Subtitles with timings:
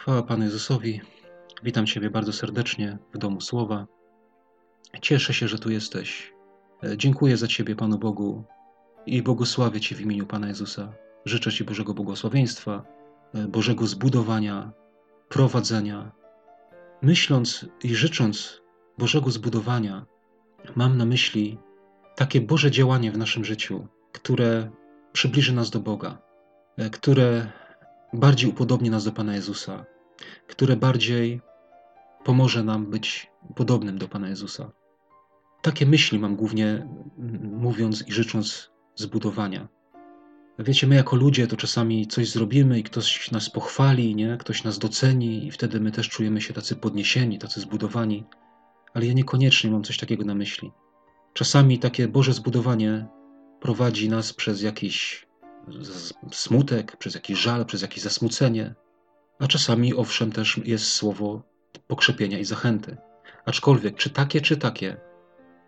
[0.00, 1.00] Chwała Panu Jezusowi.
[1.62, 3.86] Witam Ciebie bardzo serdecznie w domu Słowa.
[5.02, 6.32] Cieszę się, że tu jesteś.
[6.96, 8.44] Dziękuję za Ciebie, Panu Bogu,
[9.06, 10.92] i błogosławię Cię w imieniu Pana Jezusa.
[11.24, 12.84] Życzę Ci Bożego błogosławieństwa,
[13.48, 14.72] Bożego zbudowania,
[15.28, 16.12] prowadzenia.
[17.02, 18.62] Myśląc i życząc
[18.98, 20.06] Bożego zbudowania,
[20.76, 21.58] mam na myśli
[22.16, 24.70] takie Boże działanie w naszym życiu, które
[25.12, 26.18] przybliży nas do Boga,
[26.92, 27.52] które
[28.12, 29.84] bardziej upodobni nas do Pana Jezusa,
[30.46, 31.40] które bardziej
[32.24, 34.72] pomoże nam być podobnym do Pana Jezusa.
[35.62, 36.88] Takie myśli mam głównie
[37.42, 39.68] mówiąc i życząc zbudowania.
[40.58, 44.36] Wiecie, my jako ludzie to czasami coś zrobimy i ktoś nas pochwali, nie?
[44.36, 48.24] ktoś nas doceni, i wtedy my też czujemy się tacy podniesieni, tacy zbudowani.
[48.94, 50.72] Ale ja niekoniecznie mam coś takiego na myśli.
[51.34, 53.06] Czasami takie Boże zbudowanie
[53.60, 55.26] prowadzi nas przez jakiś
[56.32, 58.74] smutek, przez jakiś żal, przez jakieś zasmucenie,
[59.38, 61.42] a czasami owszem też jest słowo
[61.86, 62.96] pokrzepienia i zachęty.
[63.44, 64.96] Aczkolwiek, czy takie, czy takie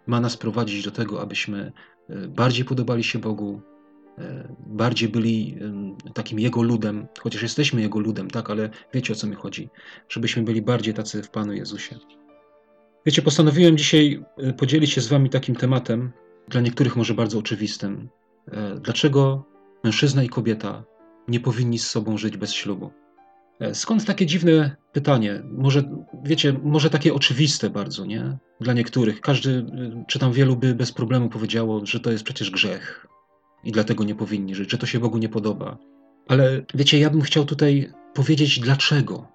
[0.06, 1.72] ma nas prowadzić do tego, abyśmy
[2.08, 3.61] e, bardziej podobali się Bogu,
[4.19, 5.58] e, bardziej byli
[6.14, 9.70] takim Jego ludem, chociaż jesteśmy Jego ludem, tak, ale wiecie o co mi chodzi,
[10.08, 11.97] żebyśmy byli bardziej tacy w Panu Jezusie.
[13.06, 16.12] Wiecie, postanowiłem dzisiaj e, podzielić się z Wami takim tematem,
[16.48, 18.08] dla niektórych może bardzo oczywistym.
[18.80, 19.52] Dlaczego
[19.84, 20.84] mężczyzna i kobieta
[21.28, 22.91] nie powinni z sobą żyć bez ślubu?
[23.61, 25.42] E, skąd takie dziwne pytanie?
[25.44, 25.83] Może,
[26.24, 28.39] wiecie, może takie oczywiste bardzo, nie?
[28.61, 29.20] Dla niektórych.
[29.20, 29.64] Każdy, y,
[30.08, 33.06] czy tam wielu by bez problemu powiedziało, że to jest przecież grzech
[33.64, 35.78] i dlatego nie powinni żyć, że to się Bogu nie podoba.
[36.28, 39.28] Ale wiecie, ja bym chciał tutaj powiedzieć dlaczego.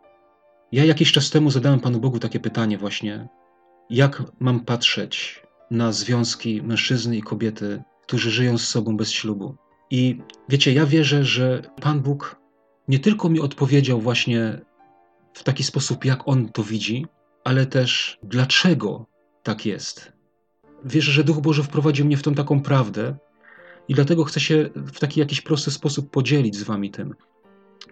[0.72, 3.28] Ja jakiś czas temu zadałem Panu Bogu takie pytanie właśnie,
[3.90, 9.56] jak mam patrzeć na związki mężczyzny i kobiety, którzy żyją z sobą bez ślubu.
[9.92, 12.42] I wiecie, ja wierzę, że Pan Bóg
[12.88, 14.62] nie tylko mi odpowiedział właśnie
[15.34, 17.06] w taki sposób, jak on to widzi,
[17.44, 19.06] ale też dlaczego
[19.44, 20.14] tak jest.
[20.86, 23.18] Wierzę, że Duch Boży wprowadził mnie w tą taką prawdę
[23.88, 27.16] i dlatego chcę się w taki jakiś prosty sposób podzielić z wami tym.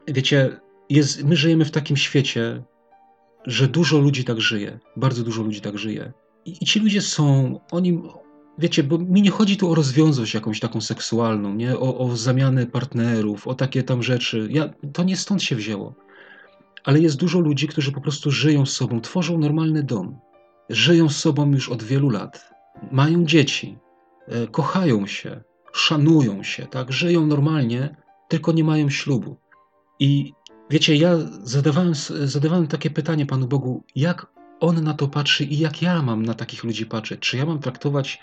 [0.08, 0.60] Wiecie,
[0.90, 2.64] jest, my żyjemy w takim świecie,
[3.46, 6.14] że dużo ludzi tak żyje, bardzo dużo ludzi tak żyje.
[6.46, 8.02] I, i ci ludzie są, oni,
[8.58, 11.80] Wiecie, bo mi nie chodzi tu o rozwiązłość jakąś taką seksualną, nie?
[11.80, 14.48] O, o zamianę partnerów, o takie tam rzeczy.
[14.52, 15.96] Ja, to nie stąd się wzięło.
[16.84, 20.20] Ale jest dużo ludzi, którzy po prostu żyją z sobą, tworzą normalny dom.
[20.70, 22.50] Żyją z sobą już od wielu lat.
[22.92, 23.78] Mają dzieci,
[24.28, 25.42] e, kochają się,
[25.74, 26.92] szanują się, tak?
[26.92, 27.96] Żyją normalnie,
[28.28, 29.38] tylko nie mają ślubu.
[30.00, 30.34] I
[30.70, 31.94] wiecie, ja zadawałem,
[32.24, 34.28] zadawałem takie pytanie Panu Bogu, jak
[34.60, 37.20] On na to patrzy i jak ja mam na takich ludzi patrzeć?
[37.20, 38.20] Czy ja mam traktować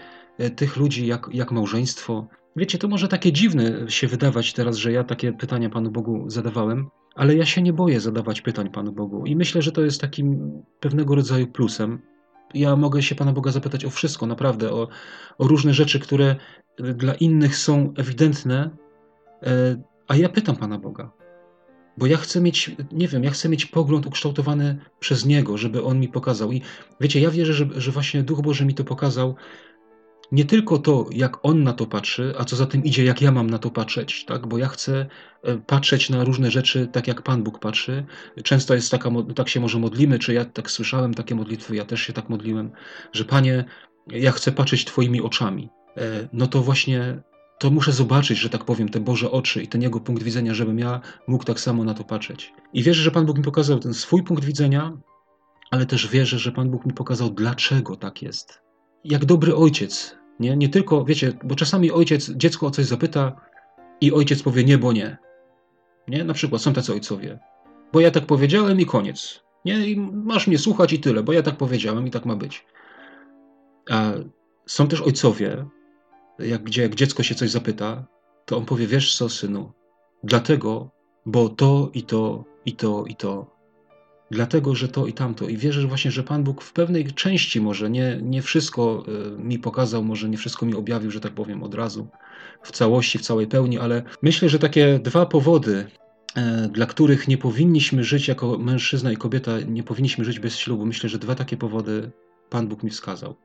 [0.56, 2.26] tych ludzi jak, jak małżeństwo.
[2.56, 6.90] Wiecie, to może takie dziwne się wydawać teraz, że ja takie pytania Panu Bogu zadawałem,
[7.14, 10.52] ale ja się nie boję zadawać pytań Panu Bogu i myślę, że to jest takim
[10.80, 11.98] pewnego rodzaju plusem.
[12.54, 14.88] Ja mogę się Pana Boga zapytać o wszystko, naprawdę, o,
[15.38, 16.36] o różne rzeczy, które
[16.78, 18.70] dla innych są ewidentne,
[19.42, 21.12] e, a ja pytam Pana Boga.
[21.98, 26.00] Bo ja chcę mieć, nie wiem, ja chcę mieć pogląd ukształtowany przez Niego, żeby On
[26.00, 26.52] mi pokazał.
[26.52, 26.62] I
[27.00, 29.34] wiecie, ja wierzę, że, że właśnie Duch Boży mi to pokazał,
[30.32, 33.32] nie tylko to, jak on na to patrzy, a co za tym idzie, jak ja
[33.32, 34.46] mam na to patrzeć, tak?
[34.46, 35.06] bo ja chcę
[35.42, 38.04] e, patrzeć na różne rzeczy tak, jak Pan Bóg patrzy.
[38.44, 42.02] Często jest taka, tak się może modlimy, czy ja tak słyszałem takie modlitwy, ja też
[42.02, 42.70] się tak modliłem,
[43.12, 43.64] że Panie,
[44.06, 45.68] ja chcę patrzeć Twoimi oczami.
[45.96, 47.22] E, no to właśnie
[47.58, 50.78] to muszę zobaczyć, że tak powiem, te Boże oczy i ten Jego punkt widzenia, żebym
[50.78, 52.52] ja mógł tak samo na to patrzeć.
[52.72, 54.92] I wierzę, że Pan Bóg mi pokazał ten swój punkt widzenia,
[55.70, 58.62] ale też wierzę, że Pan Bóg mi pokazał, dlaczego tak jest.
[59.04, 60.56] Jak dobry ojciec nie?
[60.56, 63.40] nie tylko, wiecie, bo czasami ojciec dziecko o coś zapyta
[64.00, 65.16] i ojciec powie nie, bo nie.
[66.08, 66.24] nie.
[66.24, 67.38] Na przykład są tacy ojcowie.
[67.92, 69.44] Bo ja tak powiedziałem i koniec.
[69.64, 69.86] Nie?
[69.86, 72.66] I masz mnie słuchać i tyle, bo ja tak powiedziałem i tak ma być.
[73.90, 74.12] A
[74.66, 75.66] są też ojcowie,
[76.38, 78.04] jak, gdzie jak dziecko się coś zapyta,
[78.44, 79.72] to on powie, wiesz co, synu,
[80.24, 80.90] dlatego,
[81.26, 83.51] bo to i to i to i to
[84.32, 85.48] dlatego, że to i tamto.
[85.48, 89.04] I wierzę właśnie, że Pan Bóg w pewnej części może, nie, nie wszystko
[89.36, 92.08] e, mi pokazał, może nie wszystko mi objawił, że tak powiem, od razu,
[92.62, 95.86] w całości, w całej pełni, ale myślę, że takie dwa powody,
[96.36, 100.86] e, dla których nie powinniśmy żyć jako mężczyzna i kobieta, nie powinniśmy żyć bez ślubu,
[100.86, 102.10] myślę, że dwa takie powody
[102.50, 103.36] Pan Bóg mi wskazał.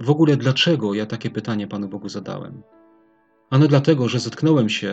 [0.00, 2.62] W ogóle dlaczego ja takie pytanie Panu Bogu zadałem?
[3.50, 4.88] Ano dlatego, że zetknąłem się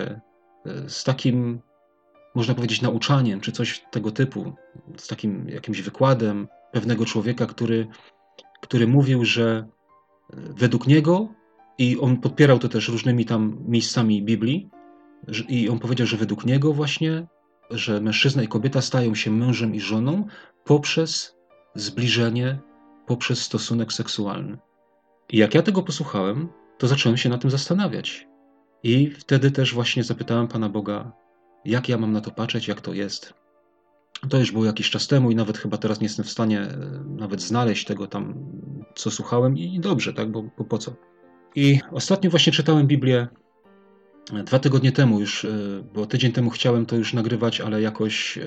[0.66, 1.62] e, z takim
[2.38, 4.54] można powiedzieć, nauczaniem, czy coś tego typu,
[4.98, 7.88] z takim jakimś wykładem pewnego człowieka, który,
[8.62, 9.68] który mówił, że
[10.34, 11.28] według niego,
[11.78, 14.70] i on podpierał to też różnymi tam miejscami Biblii,
[15.50, 17.28] i on powiedział, że według niego właśnie
[17.70, 20.26] że mężczyzna i kobieta stają się mężem i żoną
[20.64, 21.38] poprzez
[21.76, 22.60] zbliżenie,
[23.06, 24.58] poprzez stosunek seksualny.
[25.30, 28.28] I jak ja tego posłuchałem, to zacząłem się na tym zastanawiać.
[28.84, 31.12] I wtedy też właśnie zapytałem Pana Boga,
[31.66, 33.34] jak ja mam na to patrzeć, jak to jest.
[34.30, 36.78] To już było jakiś czas temu i nawet chyba teraz nie jestem w stanie e,
[37.08, 38.36] nawet znaleźć tego tam,
[38.96, 40.94] co słuchałem i dobrze, tak, bo, bo po co.
[41.56, 43.28] I ostatnio właśnie czytałem Biblię
[44.34, 45.50] e, dwa tygodnie temu już, e,
[45.94, 48.40] bo tydzień temu chciałem to już nagrywać, ale jakoś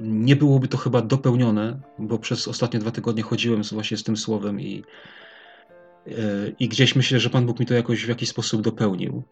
[0.00, 4.60] nie byłoby to chyba dopełnione, bo przez ostatnie dwa tygodnie chodziłem właśnie z tym słowem
[4.60, 4.84] i,
[6.58, 9.22] i gdzieś myślę, że Pan Bóg mi to jakoś w jakiś sposób dopełnił.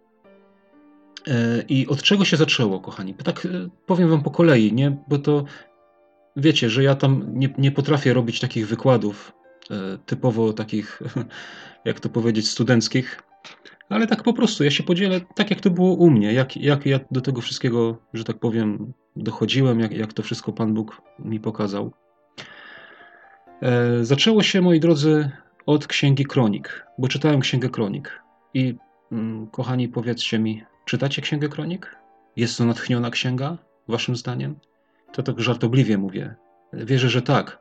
[1.28, 3.14] E, I od czego się zaczęło, kochani?
[3.14, 3.48] Tak e,
[3.86, 4.96] powiem wam po kolei, nie?
[5.08, 5.44] Bo to
[6.36, 9.32] wiecie, że ja tam nie, nie potrafię robić takich wykładów
[9.70, 11.02] e, typowo takich,
[11.84, 13.22] jak to powiedzieć, studenckich,
[13.88, 16.86] ale tak po prostu ja się podzielę tak, jak to było u mnie, jak, jak
[16.86, 21.40] ja do tego wszystkiego, że tak powiem, dochodziłem, jak, jak to wszystko Pan Bóg mi
[21.40, 21.92] pokazał.
[24.02, 25.30] Zaczęło się, moi drodzy,
[25.66, 28.22] od Księgi Kronik, bo czytałem Księgę Kronik.
[28.54, 28.74] I
[29.12, 31.96] mm, kochani, powiedzcie mi, Czytacie Księgę Kronik?
[32.36, 33.58] Jest to natchniona księga,
[33.88, 34.56] waszym zdaniem?
[35.12, 36.34] To tak żartobliwie mówię.
[36.72, 37.60] Wierzę, że tak.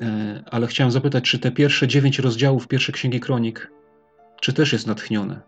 [0.00, 3.70] E, ale chciałem zapytać, czy te pierwsze dziewięć rozdziałów pierwszej Księgi Kronik,
[4.40, 5.40] czy też jest natchnione?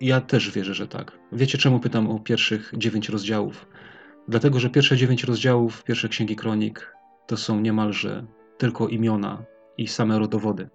[0.00, 1.18] Ja też wierzę, że tak.
[1.32, 3.66] Wiecie, czemu pytam o pierwszych dziewięć rozdziałów?
[4.28, 8.26] Dlatego, że pierwsze dziewięć rozdziałów pierwszej Księgi Kronik to są niemalże
[8.58, 9.42] tylko imiona
[9.76, 10.68] i same rodowody.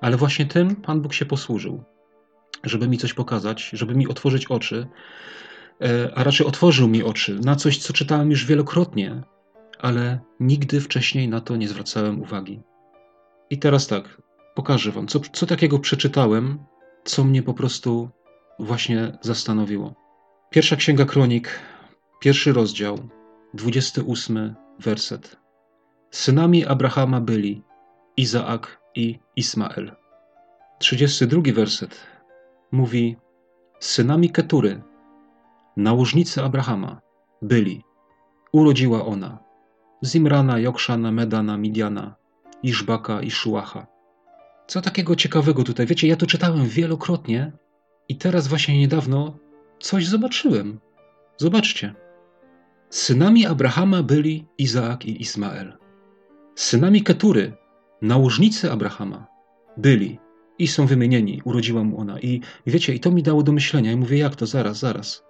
[0.00, 1.84] Ale właśnie tym Pan Bóg się posłużył
[2.64, 4.86] żeby mi coś pokazać, żeby mi otworzyć oczy,
[5.82, 9.22] e, a raczej otworzył mi oczy na coś, co czytałem już wielokrotnie,
[9.78, 12.60] ale nigdy wcześniej na to nie zwracałem uwagi.
[13.50, 14.22] I teraz tak,
[14.54, 16.58] pokażę Wam, co, co takiego przeczytałem,
[17.04, 18.10] co mnie po prostu
[18.58, 19.94] właśnie zastanowiło.
[20.50, 21.60] Pierwsza księga kronik,
[22.20, 23.08] pierwszy rozdział,
[23.54, 25.36] 28 werset.
[26.10, 27.62] Synami Abrahama byli
[28.16, 29.92] Izaak i Ismael.
[30.78, 32.06] 32 werset
[32.72, 33.16] mówi:
[33.80, 34.82] Synami Ketury,
[35.76, 37.00] nałożnicy Abrahama,
[37.42, 37.84] byli.
[38.52, 39.48] Urodziła ona
[40.04, 42.14] Zimrana, Jokszana, Medana, Midiana,
[42.62, 43.86] Iszbaka i Szuacha.
[44.66, 45.86] Co takiego ciekawego tutaj?
[45.86, 47.52] Wiecie, ja to czytałem wielokrotnie
[48.08, 49.38] i teraz właśnie niedawno
[49.80, 50.80] coś zobaczyłem.
[51.36, 51.94] Zobaczcie.
[52.90, 55.78] Synami Abrahama byli Izaak i Ismael.
[56.54, 57.52] Synami Ketury,
[58.02, 59.26] nałożnicy Abrahama,
[59.76, 60.18] byli
[60.58, 62.20] i są wymienieni, urodziła mu ona.
[62.20, 63.92] I, wiecie, i to mi dało do myślenia.
[63.92, 64.46] I mówię, jak to?
[64.46, 65.24] Zaraz, zaraz.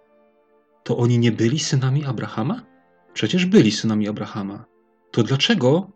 [0.84, 2.62] To oni nie byli synami Abrahama?
[3.14, 4.64] Przecież byli synami Abrahama.
[5.10, 5.90] To dlaczego,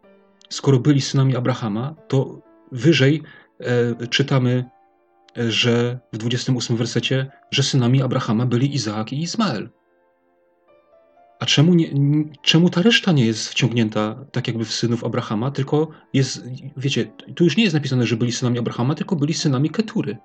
[0.48, 2.42] skoro byli synami Abrahama, to
[2.72, 3.22] wyżej
[3.60, 4.64] e, czytamy,
[5.38, 9.70] e, że w 28 wersecie, że synami Abrahama byli Izaak i Izmael?
[11.42, 11.90] A czemu, nie,
[12.42, 16.44] czemu ta reszta nie jest wciągnięta tak jakby w synów Abrahama, tylko jest,
[16.76, 20.18] wiecie, tu już nie jest napisane, że byli synami Abrahama, tylko byli synami Ketury,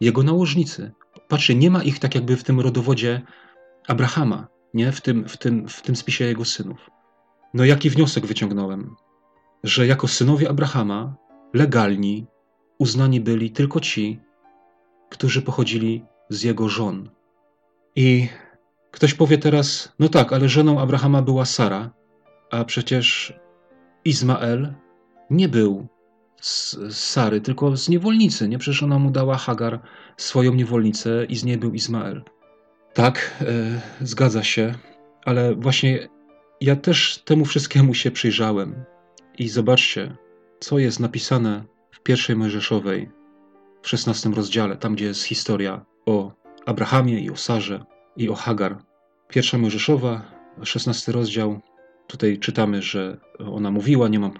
[0.00, 0.92] jego nałożnicy.
[1.28, 3.22] Patrzcie, nie ma ich tak jakby w tym rodowodzie
[3.88, 4.92] Abrahama, nie?
[4.92, 6.90] W tym, w tym, w tym spisie jego synów.
[7.54, 8.96] No jaki wniosek wyciągnąłem?
[9.64, 11.16] Że jako synowie Abrahama,
[11.54, 12.26] legalni,
[12.78, 14.20] uznani byli tylko ci,
[15.10, 17.10] którzy pochodzili z jego żon.
[17.96, 18.28] I
[18.96, 21.90] Ktoś powie teraz, no tak, ale żoną Abrahama była Sara,
[22.50, 23.34] a przecież
[24.04, 24.74] Izmael
[25.30, 25.86] nie był
[26.40, 28.48] z Sary, tylko z niewolnicy.
[28.48, 29.80] Nie przecież ona mu dała Hagar
[30.16, 32.22] swoją niewolnicę i z niej był Izmael.
[32.94, 34.74] Tak, e, zgadza się,
[35.24, 36.08] ale właśnie
[36.60, 38.84] ja też temu wszystkiemu się przyjrzałem.
[39.38, 40.16] I zobaczcie,
[40.60, 43.10] co jest napisane w pierwszej Mojżeszowej,
[43.82, 46.32] w szesnastym rozdziale, tam gdzie jest historia o
[46.66, 48.78] Abrahamie i o Sarze i o Hagar.
[49.28, 50.22] Pierwsza Mojżeszowa,
[50.62, 51.60] 16 rozdział.
[52.06, 54.32] Tutaj czytamy, że ona mówiła: Nie mam,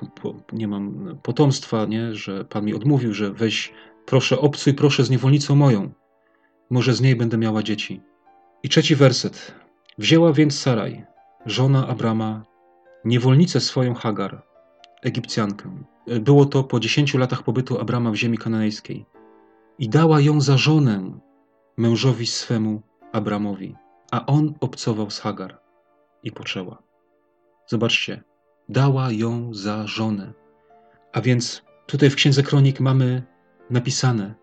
[0.52, 2.14] nie mam potomstwa, nie?
[2.14, 3.72] że Pan mi odmówił, że weź,
[4.06, 5.90] proszę, obcuj, proszę z niewolnicą moją.
[6.70, 8.00] Może z niej będę miała dzieci.
[8.62, 9.54] I trzeci werset.
[9.98, 11.04] Wzięła więc Saraj,
[11.46, 12.44] żona Abrama,
[13.04, 14.42] niewolnicę swoją Hagar,
[15.02, 15.84] Egipcjankę.
[16.20, 19.06] Było to po dziesięciu latach pobytu Abrama w ziemi kananejskiej.
[19.78, 21.18] I dała ją za żonę
[21.76, 23.76] mężowi swemu Abramowi
[24.10, 25.60] a on obcował z Hagar
[26.22, 26.82] i poczęła.
[27.66, 28.22] Zobaczcie,
[28.68, 30.32] dała ją za żonę.
[31.12, 33.22] A więc tutaj w Księdze Kronik mamy
[33.70, 34.34] napisane: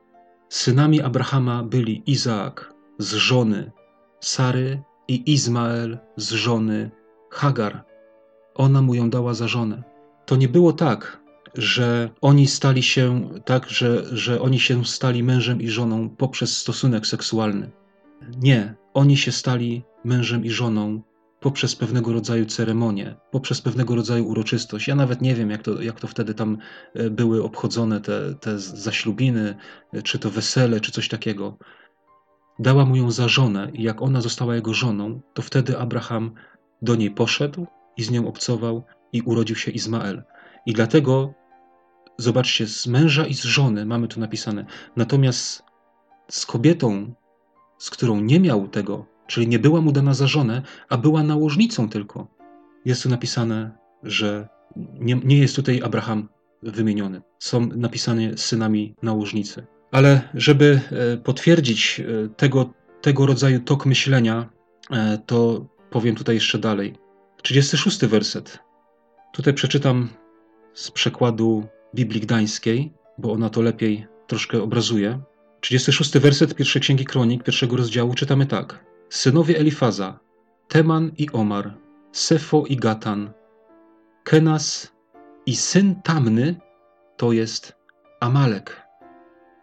[0.50, 3.72] Synami Abrahama byli Izaak z żony
[4.20, 6.92] Sary i Izmael z żony
[7.32, 7.86] Hagar.
[8.56, 9.84] Ona mu ją dała za żonę.
[10.26, 11.24] To nie było tak,
[11.56, 17.08] że oni stali się tak, że, że oni się stali mężem i żoną poprzez stosunek
[17.08, 17.72] seksualny.
[18.38, 21.02] Nie, oni się stali mężem i żoną
[21.40, 24.88] poprzez pewnego rodzaju ceremonię, poprzez pewnego rodzaju uroczystość.
[24.88, 26.58] Ja nawet nie wiem, jak to, jak to wtedy tam
[26.94, 29.56] e, były obchodzone te, te zaślubiny,
[29.94, 31.58] e, czy to wesele, czy coś takiego.
[32.60, 36.32] Dała mu ją za żonę i jak ona została jego żoną, to wtedy Abraham
[36.82, 40.24] do niej poszedł i z nią obcował i urodził się Izmael.
[40.66, 41.34] I dlatego,
[42.18, 44.66] zobaczcie, z męża i z żony mamy tu napisane.
[44.96, 45.64] Natomiast
[46.30, 47.14] z kobietą,
[47.78, 51.90] z którą nie miał tego, czyli nie była mu dana za żonę, a była nałożnicą
[51.90, 52.28] tylko.
[52.86, 53.72] Jest tu napisane,
[54.04, 56.30] że nie, nie jest tutaj Abraham
[56.64, 57.22] wymieniony.
[57.40, 59.66] Są napisane synami nałożnicy.
[59.92, 64.50] Ale żeby e, potwierdzić e, tego, tego rodzaju tok myślenia,
[64.92, 66.96] e, to powiem tutaj jeszcze dalej.
[67.42, 68.60] 36 werset.
[69.34, 70.10] Tutaj przeczytam
[70.74, 75.20] z przekładu Biblii Gdańskiej, bo ona to lepiej troszkę obrazuje.
[75.64, 78.86] 36 werset pierwszej księgi Kronik, pierwszego rozdziału czytamy tak.
[79.10, 80.20] Synowie Elifaza,
[80.68, 81.78] Teman i Omar,
[82.12, 83.34] Sefo i Gatan,
[84.24, 84.94] Kenas
[85.46, 86.56] i syn Tamny
[87.18, 87.76] to jest
[88.20, 88.88] Amalek.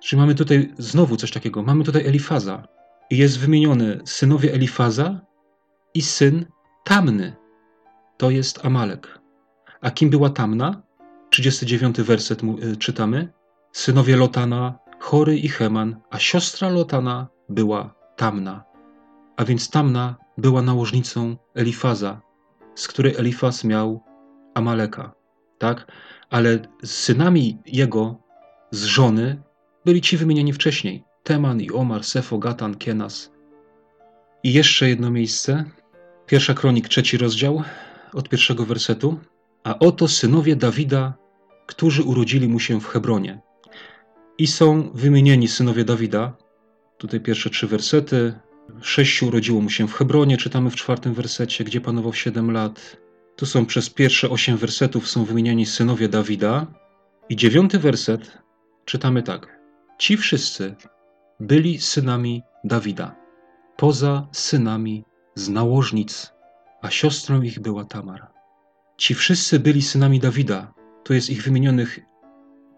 [0.02, 1.62] Czyli mamy tutaj znowu coś takiego.
[1.62, 2.68] Mamy tutaj Elifaza
[3.10, 5.20] i jest wymieniony synowie Elifaza
[5.94, 6.46] i syn
[6.84, 7.36] Tamny.
[8.16, 9.20] To jest Amalek.
[9.80, 10.82] A kim była Tamna?
[11.30, 13.32] 39 werset y, czytamy.
[13.72, 18.64] Synowie Lotana, Chory i Heman, a siostra Lotana była Tamna.
[19.36, 22.20] A więc Tamna była nałożnicą Elifaza,
[22.74, 24.00] z której Elifaz miał
[24.54, 25.12] Amaleka.
[25.58, 25.92] Tak?
[26.30, 28.16] Ale synami jego,
[28.70, 29.42] z żony,
[29.84, 31.04] byli ci wymienieni wcześniej.
[31.22, 33.32] Teman i Omar, Sefo, Gatan, Kenas.
[34.42, 35.64] I jeszcze jedno miejsce.
[36.26, 37.62] Pierwsza kronik, trzeci rozdział,
[38.12, 39.18] od pierwszego wersetu.
[39.64, 41.14] A oto synowie Dawida,
[41.66, 43.40] którzy urodzili mu się w Hebronie.
[44.40, 46.36] I są wymienieni synowie Dawida.
[46.98, 48.34] Tutaj pierwsze trzy wersety.
[48.82, 52.96] Sześciu urodziło mu się w Hebronie, czytamy w czwartym wersecie, gdzie panował siedem lat.
[53.36, 56.66] Tu są przez pierwsze osiem wersetów są wymienieni synowie Dawida.
[57.28, 58.38] I dziewiąty werset
[58.84, 59.60] czytamy tak.
[59.98, 60.74] Ci wszyscy
[61.40, 63.16] byli synami Dawida,
[63.76, 65.04] poza synami
[65.34, 66.32] z nałożnic,
[66.82, 68.26] a siostrą ich była Tamar.
[68.96, 70.72] Ci wszyscy byli synami Dawida.
[71.04, 72.09] Tu jest ich wymienionych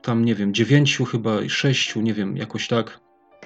[0.03, 3.01] tam, nie wiem, dziewięciu chyba, sześciu, nie wiem, jakoś tak.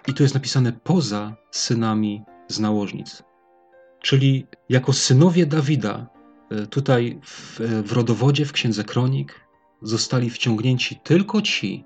[0.09, 3.23] I tu jest napisane poza synami z nałożnic.
[4.01, 6.07] Czyli jako synowie Dawida,
[6.51, 9.41] e, tutaj w, e, w rodowodzie, w Księdze Kronik,
[9.83, 11.85] zostali wciągnięci tylko ci,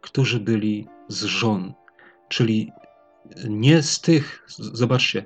[0.00, 1.74] którzy byli z żon,
[2.28, 2.72] czyli
[3.48, 5.24] nie z tych, zobaczcie,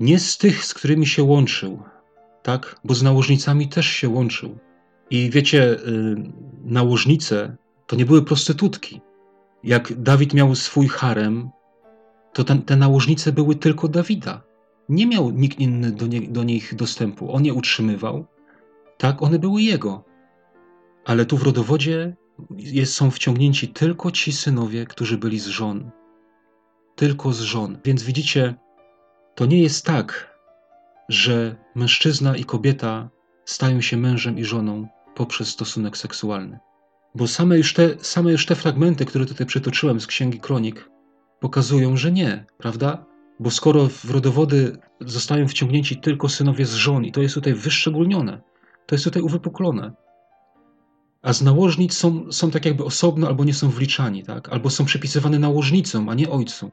[0.00, 1.82] nie z tych, z którymi się łączył,
[2.42, 2.80] tak?
[2.84, 4.58] Bo z nałożnicami też się łączył.
[5.10, 6.16] I wiecie, y,
[6.64, 9.00] nałożnice to nie były prostytutki.
[9.64, 11.50] Jak Dawid miał swój harem,
[12.32, 14.42] to te, te nałożnice były tylko Dawida.
[14.88, 17.32] Nie miał nikt inny do, nie, do nich dostępu.
[17.32, 18.26] On je utrzymywał.
[18.98, 20.04] Tak, one były jego.
[21.04, 22.16] Ale tu w rodowodzie
[22.56, 25.90] jest, są wciągnięci tylko ci synowie, którzy byli z żon.
[26.96, 27.78] Tylko z żon.
[27.84, 28.54] Więc widzicie,
[29.34, 30.34] to nie jest tak,
[31.08, 33.10] że mężczyzna i kobieta
[33.44, 34.88] stają się mężem i żoną
[35.18, 36.58] poprzez stosunek seksualny.
[37.14, 40.90] Bo same już te, same już te fragmenty, które tutaj przytoczyłem z Księgi Kronik,
[41.40, 43.04] pokazują, że nie, prawda?
[43.40, 48.40] Bo skoro w rodowody zostają wciągnięci tylko synowie z żon, i to jest tutaj wyszczególnione,
[48.86, 49.92] to jest tutaj uwypuklone,
[51.22, 54.48] a z nałożnic są, są tak jakby osobno albo nie są wliczani, tak?
[54.48, 56.70] albo są przypisywane nałożnicom, a nie ojcu.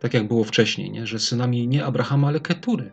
[0.00, 1.06] Tak jak było wcześniej, nie?
[1.06, 2.92] że synami nie Abrahama, ale Ketury.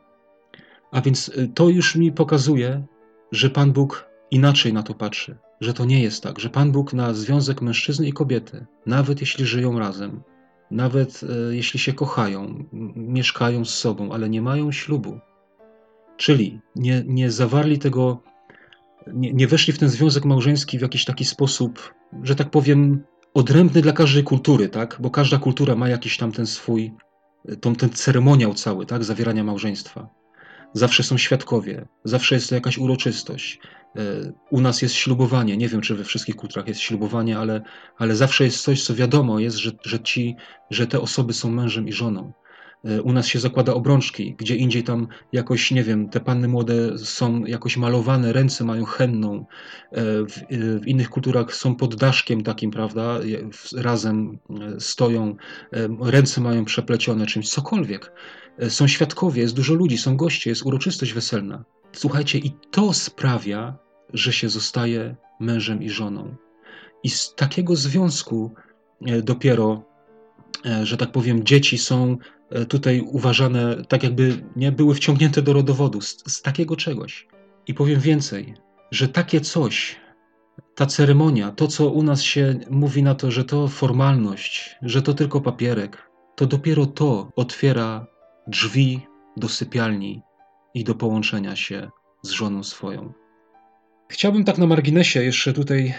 [0.92, 2.86] A więc y, to już mi pokazuje,
[3.32, 6.94] że Pan Bóg inaczej na to patrzy, że to nie jest tak, że Pan Bóg
[6.94, 10.22] na związek mężczyzny i kobiety, nawet jeśli żyją razem,
[10.72, 12.65] nawet e, jeśli się kochają,
[12.96, 15.20] mieszkają z sobą, ale nie mają ślubu,
[16.17, 18.24] czyli nie, nie zawarli tego,
[19.13, 23.03] nie, nie weszli w ten związek małżeński w jakiś taki sposób, że tak powiem,
[23.34, 24.98] odrębny dla każdej kultury, tak?
[25.00, 26.94] Bo każda kultura ma jakiś tam ten swój,
[27.62, 29.03] tą, ten ceremoniał cały, tak?
[29.03, 30.10] Zawierania małżeństwa.
[30.74, 33.60] Zawsze są świadkowie, zawsze jest to jakaś uroczystość.
[33.98, 35.58] E, u nas jest ślubowanie.
[35.58, 37.62] Nie wiem, czy we wszystkich kulturach jest ślubowanie, ale,
[37.98, 40.36] ale zawsze jest coś, co wiadomo jest, że, że, ci,
[40.70, 42.34] że te osoby są mężem i żoną.
[42.86, 46.98] E, u nas się zakłada obrączki, gdzie indziej tam jakoś, nie wiem, te panny młode
[46.98, 49.46] są jakoś malowane, ręce mają henną.
[49.92, 50.40] E, w,
[50.82, 53.20] w innych kulturach są pod daszkiem takim, prawda,
[53.75, 54.40] razem
[54.80, 55.36] stoją,
[56.02, 58.12] ręce mają przeplecione czymś, cokolwiek.
[58.70, 61.64] Są świadkowie, jest dużo ludzi, są goście, jest uroczystość weselna.
[61.92, 66.35] Słuchajcie, i to sprawia, że się zostaje mężem i żoną.
[67.03, 68.51] I z takiego związku
[69.05, 69.83] e, dopiero
[70.65, 72.17] e, że tak powiem, dzieci są
[72.50, 77.27] e, tutaj uważane tak, jakby nie były wciągnięte do rodowodu z, z takiego czegoś.
[77.67, 78.53] I powiem więcej,
[78.91, 80.00] że takie coś,
[80.75, 85.13] ta ceremonia, to co u nas się mówi na to, że to formalność, że to
[85.13, 88.07] tylko papierek, to dopiero to otwiera
[88.47, 89.07] drzwi
[89.38, 90.21] do sypialni
[90.74, 91.89] i do połączenia się
[92.21, 93.13] z żoną swoją.
[94.07, 95.93] Chciałbym tak na marginesie jeszcze tutaj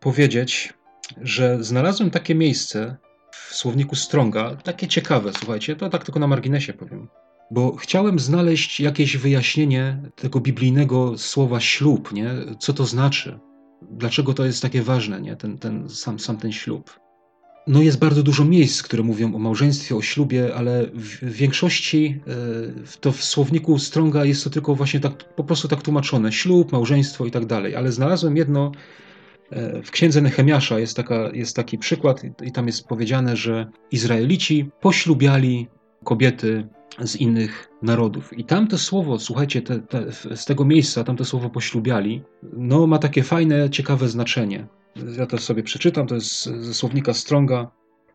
[0.00, 0.74] powiedzieć,
[1.22, 2.96] że znalazłem takie miejsce
[3.32, 7.08] w słowniku Stronga, takie ciekawe, słuchajcie, to tak tylko na marginesie powiem.
[7.50, 12.30] Bo chciałem znaleźć jakieś wyjaśnienie tego biblijnego słowa ślub, nie?
[12.58, 13.38] Co to znaczy?
[13.90, 15.36] Dlaczego to jest takie ważne, nie?
[15.36, 17.00] Ten, ten, sam, sam ten ślub.
[17.70, 22.98] No jest bardzo dużo miejsc, które mówią o małżeństwie, o ślubie, ale w większości e,
[23.00, 26.32] to w słowniku Stronga jest to tylko właśnie tak, po prostu tak tłumaczone.
[26.32, 27.76] Ślub, małżeństwo i tak dalej.
[27.76, 28.72] Ale znalazłem jedno
[29.50, 34.70] e, w księdze Nehemiasza jest, taka, jest taki przykład i tam jest powiedziane, że Izraelici
[34.80, 35.68] poślubiali
[36.04, 38.38] kobiety z innych narodów.
[38.38, 43.22] I tamto słowo, słuchajcie, te, te, z tego miejsca, tamto słowo poślubiali, no ma takie
[43.22, 44.66] fajne, ciekawe znaczenie.
[45.18, 47.70] Ja to sobie przeczytam, to jest ze słownika Stronga.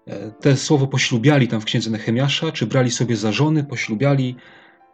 [0.08, 4.36] E, te słowo poślubiali tam w księdze Nehemiasza, czy brali sobie za żony, poślubiali.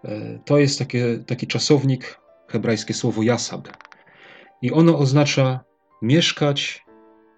[0.06, 3.68] E, to jest takie, taki czasownik, hebrajskie słowo jasab.
[4.62, 5.60] I ono oznacza
[6.02, 6.86] mieszkać,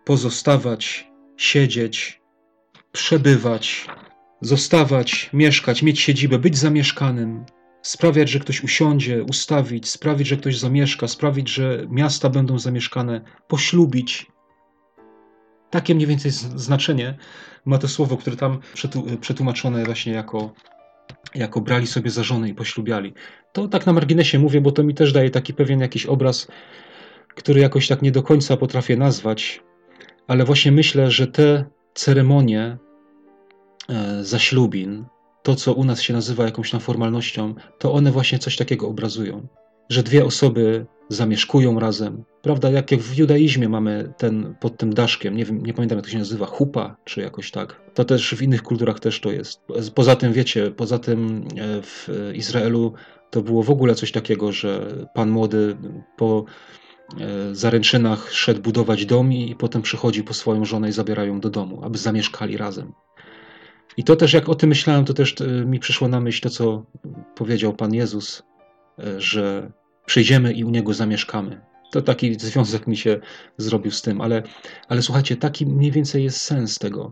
[0.05, 2.21] pozostawać, siedzieć,
[2.91, 3.87] przebywać,
[4.41, 7.45] zostawać, mieszkać, mieć siedzibę, być zamieszkanym,
[7.81, 14.32] sprawiać, że ktoś usiądzie, ustawić, sprawić, że ktoś zamieszka, sprawić, że miasta będą zamieszkane, poślubić.
[15.73, 17.17] Takie mniej więcej znaczenie
[17.65, 18.59] ma to słowo, które tam
[19.21, 20.53] przetłumaczone właśnie jako,
[21.35, 23.13] jako brali sobie za żonę i poślubiali.
[23.53, 26.47] To tak na marginesie mówię, bo to mi też daje taki pewien jakiś obraz,
[27.35, 29.61] który jakoś tak nie do końca potrafię nazwać,
[30.27, 32.77] ale właśnie myślę, że te ceremonie
[33.89, 35.05] e, zaślubin,
[35.43, 39.47] to, co u nas się nazywa jakąś tam formalnością, to one właśnie coś takiego obrazują.
[39.89, 42.69] Że dwie osoby zamieszkują razem, prawda?
[42.69, 46.19] Jak, w judaizmie mamy ten pod tym daszkiem, nie, wiem, nie pamiętam jak to się
[46.19, 47.81] nazywa, chupa czy jakoś tak.
[47.93, 49.61] To też w innych kulturach też to jest.
[49.95, 52.93] Poza tym, wiecie, poza tym e, w Izraelu
[53.29, 55.77] to było w ogóle coś takiego, że pan młody
[56.17, 56.45] po
[57.19, 61.79] e, zaręczynach szedł budować dom i potem przychodzi po swoją żonę i zabierają do domu,
[61.83, 62.93] aby zamieszkali razem.
[63.97, 66.49] I to też, jak o tym myślałem, to też e, mi przyszło na myśl to,
[66.49, 66.85] co
[67.35, 68.43] powiedział Pan Jezus,
[69.17, 69.71] że
[70.05, 71.61] przyjdziemy i u Niego zamieszkamy.
[71.91, 73.19] To taki związek mi się
[73.57, 74.43] zrobił z tym, ale,
[74.87, 77.11] ale słuchajcie, taki mniej więcej jest sens tego.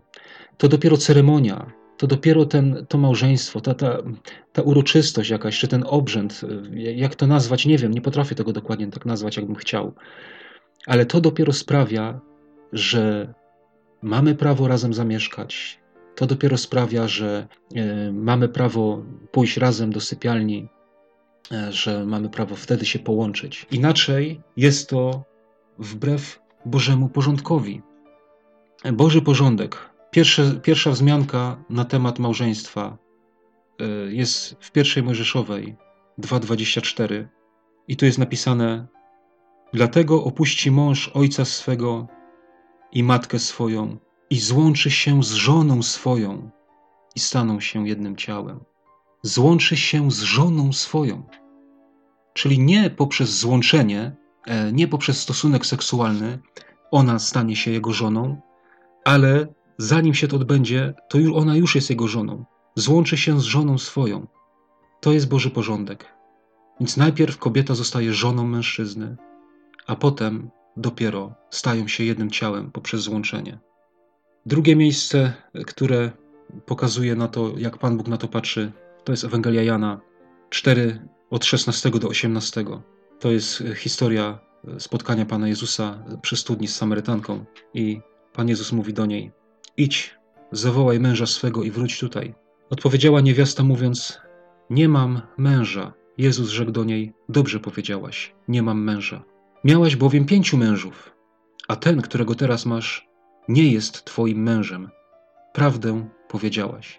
[0.56, 3.98] To dopiero ceremonia, to dopiero ten, to małżeństwo, ta, ta,
[4.52, 6.40] ta uroczystość jakaś, czy ten obrzęd,
[6.74, 9.94] e, jak to nazwać, nie wiem, nie potrafię tego dokładnie tak nazwać, jakbym chciał.
[10.86, 12.20] Ale to dopiero sprawia,
[12.72, 13.34] że
[14.02, 15.80] mamy prawo razem zamieszkać,
[16.16, 20.68] to dopiero sprawia, że e, mamy prawo pójść razem do sypialni,
[21.70, 23.66] że mamy prawo wtedy się połączyć.
[23.70, 25.24] Inaczej jest to
[25.78, 27.82] wbrew Bożemu porządkowi.
[28.92, 29.90] Boży porządek.
[30.10, 32.98] Pierwsze, pierwsza wzmianka na temat małżeństwa
[33.80, 35.76] e, jest w pierwszej Mojżeszowej
[36.18, 37.26] 2:24
[37.88, 38.86] i tu jest napisane:
[39.72, 42.06] Dlatego opuści mąż ojca swego
[42.92, 43.96] i matkę swoją
[44.30, 46.50] i złączy się z żoną swoją
[47.14, 48.60] i staną się jednym ciałem.
[49.22, 51.22] Złączy się z żoną swoją.
[52.34, 54.16] Czyli nie poprzez złączenie,
[54.46, 56.38] e, nie poprzez stosunek seksualny
[56.90, 58.40] ona stanie się jego żoną,
[59.04, 59.46] ale
[59.78, 62.44] zanim się to odbędzie, to już ona już jest jego żoną.
[62.74, 64.26] Złączy się z żoną swoją.
[65.00, 66.14] To jest Boży porządek.
[66.80, 69.16] Więc najpierw kobieta zostaje żoną mężczyzny,
[69.86, 73.58] a potem dopiero stają się jednym ciałem poprzez złączenie.
[74.46, 75.32] Drugie miejsce,
[75.66, 76.10] które
[76.66, 78.72] pokazuje na to, jak Pan Bóg na to patrzy,
[79.04, 80.00] to jest Ewangelia Jana
[80.50, 82.64] 4 od 16 do 18.
[83.20, 84.38] To jest historia
[84.78, 88.00] spotkania Pana Jezusa przy studni z Samarytanką i
[88.32, 89.32] Pan Jezus mówi do niej:
[89.76, 90.14] Idź,
[90.52, 92.34] zawołaj męża swego i wróć tutaj.
[92.70, 94.20] Odpowiedziała niewiasta mówiąc:
[94.70, 95.92] Nie mam męża.
[96.18, 99.22] Jezus rzekł do niej: Dobrze powiedziałaś, nie mam męża.
[99.64, 101.14] Miałaś bowiem pięciu mężów,
[101.68, 103.08] a ten, którego teraz masz,
[103.48, 104.90] nie jest twoim mężem.
[105.52, 106.98] Prawdę powiedziałaś.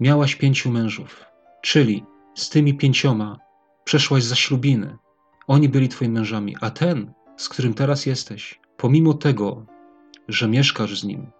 [0.00, 1.24] Miałaś pięciu mężów,
[1.62, 3.38] czyli z tymi pięcioma
[3.84, 4.96] przeszłaś za ślubiny.
[5.46, 9.66] Oni byli twoimi mężami, a ten, z którym teraz jesteś, pomimo tego,
[10.28, 11.30] że mieszkasz z nim,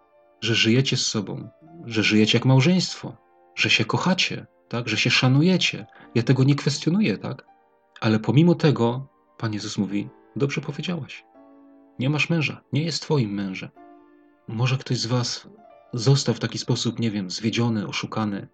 [0.40, 1.48] że żyjecie z sobą,
[1.84, 3.16] że żyjecie jak małżeństwo,
[3.54, 5.86] że się kochacie, tak, że się szanujecie.
[6.14, 7.46] Ja tego nie kwestionuję, tak?
[8.00, 11.24] Ale pomimo tego Pan Jezus mówi: Dobrze powiedziałaś.
[11.98, 13.70] Nie masz męża, nie jest twoim mężem.
[14.48, 15.48] Może ktoś z Was
[15.92, 18.48] został w taki sposób, nie wiem, zwiedziony, oszukany,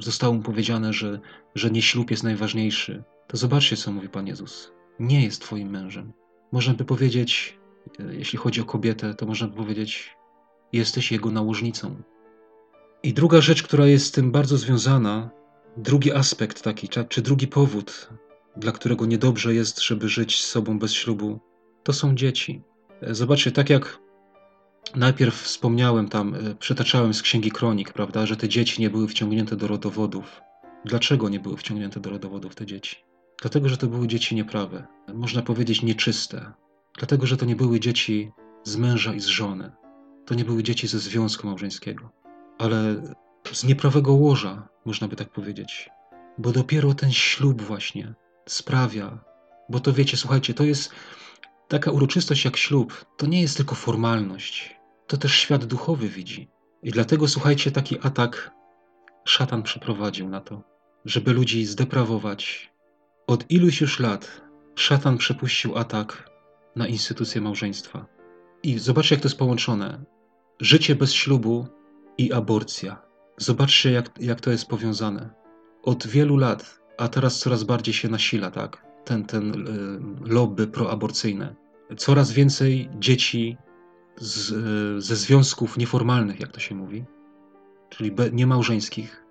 [0.00, 1.20] zostało mu powiedziane, że,
[1.54, 4.72] że nie ślub jest najważniejszy, to zobaczcie, co mówi Pan Jezus.
[4.98, 6.12] Nie jest Twoim mężem.
[6.52, 7.58] Można by powiedzieć,
[8.00, 10.16] e, jeśli chodzi o kobietę, to można by powiedzieć,
[10.72, 12.02] jesteś jego nałożnicą.
[13.02, 15.30] I druga rzecz, która jest z tym bardzo związana,
[15.76, 18.10] drugi aspekt taki, czy drugi powód,
[18.56, 21.40] dla którego niedobrze jest, żeby żyć z sobą bez ślubu,
[21.82, 22.62] to są dzieci.
[23.02, 23.98] E, zobaczcie, tak jak
[24.94, 29.56] najpierw wspomniałem tam, e, przytaczałem z księgi kronik, prawda, że te dzieci nie były wciągnięte
[29.56, 30.40] do rodowodów.
[30.84, 32.96] Dlaczego nie były wciągnięte do rodowodów te dzieci?
[33.42, 36.52] Dlatego, że to były dzieci nieprawe, można powiedzieć nieczyste.
[36.98, 38.32] Dlatego, że to nie były dzieci
[38.64, 39.72] z męża i z żony.
[40.26, 42.10] To nie były dzieci ze związku małżeńskiego,
[42.58, 43.02] ale
[43.52, 45.90] z nieprawego łoża, można by tak powiedzieć.
[46.38, 48.14] Bo dopiero ten ślub właśnie
[48.48, 49.18] sprawia,
[49.68, 50.90] bo to wiecie, słuchajcie, to jest
[51.68, 54.73] taka uroczystość jak ślub, to nie jest tylko formalność,
[55.06, 56.50] to też świat duchowy widzi.
[56.82, 58.50] I dlatego, słuchajcie, taki atak
[59.24, 60.62] szatan przeprowadził na to,
[61.04, 62.72] żeby ludzi zdeprawować.
[63.26, 64.40] Od iluś już lat
[64.74, 66.30] szatan przepuścił atak
[66.76, 68.06] na instytucję małżeństwa.
[68.62, 70.04] I zobaczcie, jak to jest połączone.
[70.60, 71.66] Życie bez ślubu
[72.18, 73.02] i aborcja.
[73.36, 75.30] Zobaczcie, jak, jak to jest powiązane.
[75.82, 78.86] Od wielu lat, a teraz coraz bardziej się nasila, tak?
[79.04, 79.68] Ten, ten
[80.24, 81.54] y, lobby proaborcyjne.
[81.96, 83.56] Coraz więcej dzieci
[84.16, 87.04] z, ze związków nieformalnych, jak to się mówi,
[87.88, 89.24] czyli niemałżeńskich,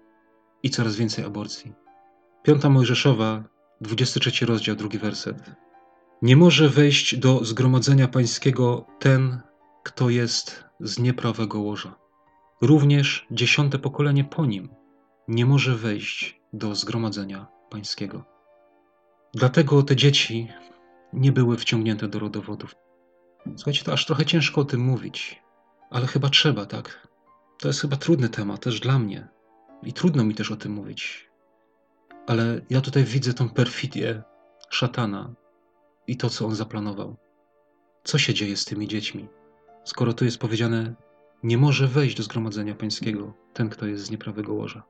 [0.64, 1.74] i coraz więcej aborcji.
[2.44, 3.44] Piąta Mojżeszowa,
[3.82, 5.52] 23 rozdział, drugi werset.
[6.22, 9.40] Nie może wejść do zgromadzenia pańskiego ten,
[9.84, 11.96] kto jest z nieprawego łoża.
[12.62, 14.70] Również dziesiąte pokolenie po nim
[15.28, 18.26] nie może wejść do zgromadzenia pańskiego.
[19.34, 20.48] Dlatego te dzieci
[21.14, 22.76] nie były wciągnięte do rodowodów.
[23.56, 25.42] Słuchajcie, to aż trochę ciężko o tym mówić,
[25.90, 27.08] ale chyba trzeba, tak?
[27.60, 29.28] To jest chyba trudny temat też dla mnie
[29.84, 31.30] i trudno mi też o tym mówić.
[32.28, 34.24] Ale ja tutaj widzę tą perfidię
[34.70, 35.34] szatana
[36.08, 37.16] i to, co on zaplanował.
[38.04, 39.28] Co się dzieje z tymi dziećmi?
[39.84, 40.94] Skoro tu jest powiedziane,
[41.44, 44.84] nie może wejść do zgromadzenia pańskiego ten, kto jest z nieprawego łoża.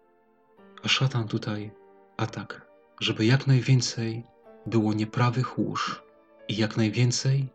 [0.84, 1.72] A szatan tutaj
[2.18, 2.68] atak,
[3.00, 4.24] żeby jak najwięcej
[4.66, 6.04] było nieprawych łóż
[6.48, 7.50] i jak najwięcej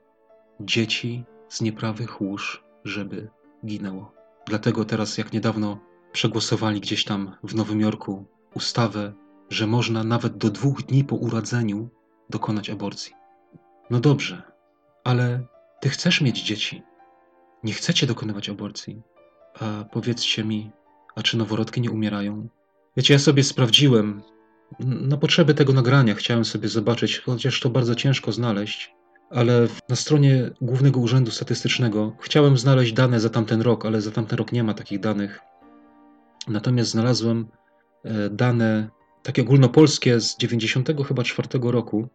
[0.61, 3.29] dzieci z nieprawych łóż, żeby
[3.67, 4.13] ginęło.
[4.47, 5.79] Dlatego teraz, jak niedawno
[6.13, 9.13] przegłosowali gdzieś tam w Nowym Jorku ustawę,
[9.51, 11.89] że można nawet do dwóch dni po urodzeniu
[12.31, 13.13] dokonać aborcji.
[13.91, 14.43] No dobrze,
[15.05, 15.47] ale
[15.81, 16.83] ty chcesz mieć dzieci.
[17.65, 19.03] Nie chcecie dokonywać aborcji.
[19.61, 20.71] A powiedzcie mi,
[21.17, 22.49] a czy noworodki nie umierają?
[22.97, 24.23] Wiecie, ja sobie sprawdziłem,
[24.81, 28.95] na potrzeby tego nagrania chciałem sobie zobaczyć, chociaż to bardzo ciężko znaleźć,
[29.31, 34.39] ale na stronie Głównego Urzędu Statystycznego chciałem znaleźć dane za tamten rok, ale za tamten
[34.39, 35.41] rok nie ma takich danych.
[36.49, 37.47] Natomiast znalazłem
[38.05, 38.89] e, dane
[39.23, 41.23] takie ogólnopolskie z 90 chyba
[41.63, 42.09] roku.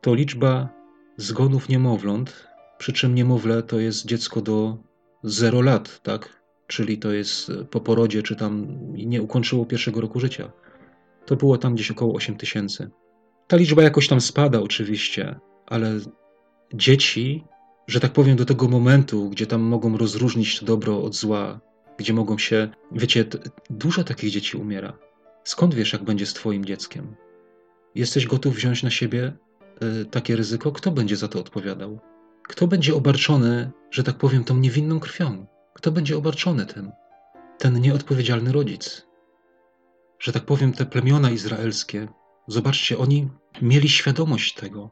[0.00, 0.68] To liczba
[1.16, 2.46] zgonów niemowląt,
[2.78, 4.76] przy czym niemowlę to jest dziecko do
[5.22, 6.42] 0 lat, tak?
[6.66, 10.52] Czyli to jest po porodzie, czy tam nie ukończyło pierwszego roku życia.
[11.26, 12.90] To było tam gdzieś około 8 tysięcy.
[13.46, 16.00] Ta liczba jakoś tam spada oczywiście, ale
[16.74, 17.44] dzieci,
[17.86, 21.60] że tak powiem, do tego momentu, gdzie tam mogą rozróżnić dobro od zła,
[21.98, 22.68] gdzie mogą się.
[22.92, 23.24] Wiecie,
[23.70, 24.98] dużo takich dzieci umiera.
[25.44, 27.16] Skąd wiesz, jak będzie z Twoim dzieckiem?
[27.94, 29.32] Jesteś gotów wziąć na siebie
[29.82, 30.72] y, takie ryzyko?
[30.72, 32.00] Kto będzie za to odpowiadał?
[32.42, 35.46] Kto będzie obarczony, że tak powiem, tą niewinną krwią?
[35.74, 36.92] Kto będzie obarczony tym?
[37.58, 39.06] Ten nieodpowiedzialny rodzic.
[40.18, 42.08] Że tak powiem, te plemiona izraelskie,
[42.48, 43.28] zobaczcie, oni
[43.62, 44.90] mieli świadomość tego,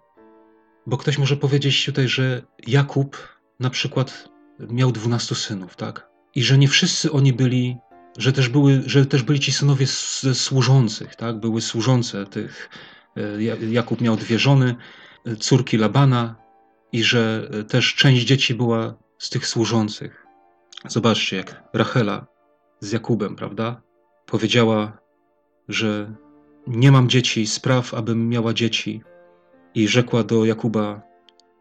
[0.86, 3.28] bo ktoś może powiedzieć tutaj, że Jakub
[3.60, 4.28] na przykład
[4.70, 6.08] miał dwunastu synów, tak?
[6.34, 7.76] I że nie wszyscy oni byli,
[8.18, 9.86] że też, były, że też byli ci synowie
[10.20, 11.40] ze służących, tak?
[11.40, 12.70] Były służące tych.
[13.16, 14.74] E, Jakub miał dwie żony,
[15.26, 16.44] e, córki Labana,
[16.92, 20.26] i że e, też część dzieci była z tych służących.
[20.88, 22.26] Zobaczcie, jak Rachela
[22.80, 23.82] z Jakubem, prawda?
[24.26, 24.98] Powiedziała,
[25.68, 26.14] że
[26.66, 29.02] nie mam dzieci, spraw, abym miała dzieci
[29.74, 31.02] i rzekła do Jakuba: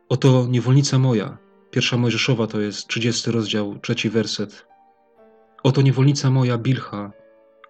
[0.10, 1.38] Oto niewolnica moja.
[1.72, 4.68] Pierwsza Mojżeszowa to jest 30 rozdział, trzeci werset.
[5.64, 7.12] Oto niewolnica moja Bilcha,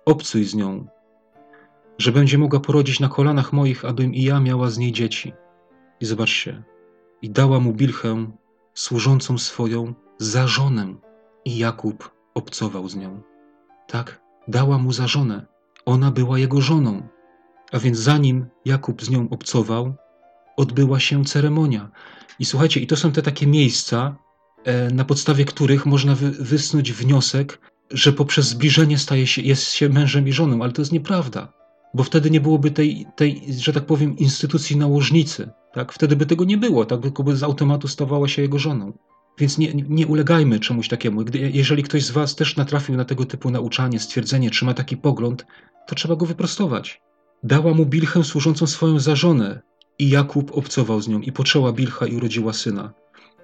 [0.06, 0.88] obcuj z nią,
[1.98, 5.34] że będzie mogła porodzić na kolanach moich, abym i ja miała z niej dzieci.
[6.02, 6.64] I zobaczcie,
[7.22, 8.32] i dała mu Bilchę,
[8.74, 10.96] służącą swoją, za żonę.
[11.46, 13.22] I Jakub obcował z nią.
[13.88, 15.46] Tak, dała mu za żonę.
[15.86, 17.08] Ona była jego żoną.
[17.72, 19.94] A więc zanim Jakub z nią obcował,
[20.58, 21.92] odbyła się ceremonia.
[22.39, 24.16] I słuchajcie, i to są te takie miejsca,
[24.63, 27.60] e, na podstawie których można wy, wysnuć wniosek,
[27.92, 31.54] że poprzez zbliżenie staje się, jest się mężem i żoną, ale to jest nieprawda,
[31.94, 35.50] bo wtedy nie byłoby tej, tej że tak powiem, instytucji nałożnicy.
[35.74, 35.94] Tak?
[35.94, 37.02] Wtedy by tego nie było, tak?
[37.02, 38.94] tylko by z automatu stawała się jego żoną.
[39.38, 41.24] Więc nie, nie ulegajmy czemuś takiemu.
[41.24, 44.98] Gdy, jeżeli ktoś z Was też natrafił na tego typu nauczanie, stwierdzenie, czy ma taki
[44.98, 45.46] pogląd,
[45.88, 47.02] to trzeba go wyprostować.
[47.44, 49.62] Dała mu Bilchę służącą swoją za żonę
[50.00, 52.94] i Jakub obcował z nią i poczęła Bilcha i urodziła syna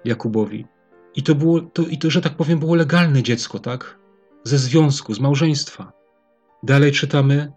[0.04, 0.66] Jakubowi.
[1.14, 3.98] I to było, to, i to, że tak powiem, było legalne dziecko, tak?
[4.44, 5.92] Ze związku, z małżeństwa.
[6.62, 7.52] Dalej czytamy,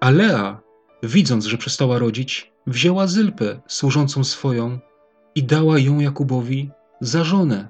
[0.00, 0.60] a Lea,
[1.02, 4.78] widząc, że przestała rodzić, wzięła Zylpę, służącą swoją,
[5.34, 7.68] i dała ją Jakubowi za żonę.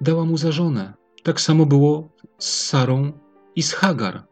[0.00, 0.94] Dała mu za żonę.
[1.22, 3.12] Tak samo było z Sarą
[3.56, 4.26] i z Hagar.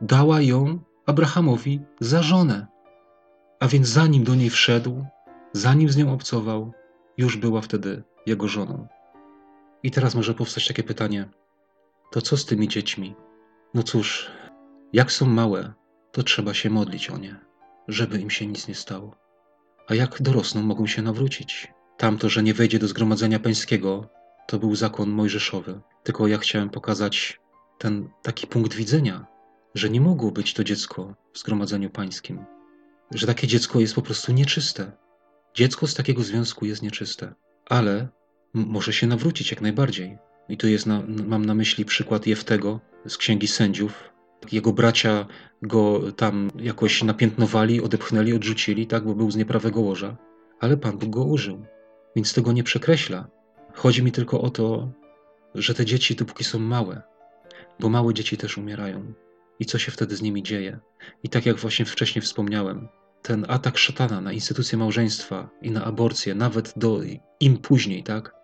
[0.00, 2.66] Dała ją Abrahamowi za żonę.
[3.62, 5.04] A więc zanim do niej wszedł,
[5.52, 6.72] zanim z nią obcował,
[7.16, 8.86] już była wtedy jego żoną.
[9.82, 11.28] I teraz może powstać takie pytanie:
[12.10, 13.14] to co z tymi dziećmi?
[13.74, 14.30] No cóż,
[14.92, 15.72] jak są małe,
[16.12, 17.40] to trzeba się modlić o nie,
[17.88, 19.16] żeby im się nic nie stało.
[19.88, 21.72] A jak dorosną, mogą się nawrócić.
[21.96, 24.08] Tamto, że nie wejdzie do zgromadzenia pańskiego,
[24.46, 25.80] to był zakon mojżeszowy.
[26.02, 27.40] Tylko ja chciałem pokazać
[27.78, 29.26] ten taki punkt widzenia,
[29.74, 32.44] że nie mogło być to dziecko w zgromadzeniu pańskim.
[33.14, 34.92] Że takie dziecko jest po prostu nieczyste.
[35.54, 37.34] Dziecko z takiego związku jest nieczyste,
[37.66, 38.08] ale
[38.54, 40.18] może się nawrócić jak najbardziej.
[40.48, 44.12] I tu jest na, mam na myśli przykład Jeftego z Księgi Sędziów.
[44.52, 45.26] Jego bracia
[45.62, 50.16] go tam jakoś napiętnowali, odepchnęli, odrzucili, tak, bo był z nieprawego łoża.
[50.60, 51.66] Ale Pan Bóg go użył
[52.16, 53.28] więc tego nie przekreśla.
[53.74, 54.92] Chodzi mi tylko o to,
[55.54, 57.02] że te dzieci, dopóki są małe,
[57.80, 59.12] bo małe dzieci też umierają.
[59.60, 60.78] I co się wtedy z nimi dzieje?
[61.22, 62.88] I tak jak właśnie wcześniej wspomniałem,
[63.22, 67.00] ten atak szatana na instytucję małżeństwa i na aborcję, nawet do
[67.40, 68.34] im później, tak?